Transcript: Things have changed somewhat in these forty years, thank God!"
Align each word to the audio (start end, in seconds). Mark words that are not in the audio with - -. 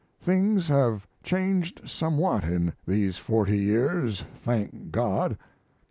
Things 0.19 0.67
have 0.67 1.07
changed 1.21 1.87
somewhat 1.87 2.43
in 2.43 2.73
these 2.87 3.17
forty 3.17 3.59
years, 3.59 4.23
thank 4.33 4.89
God!" 4.89 5.37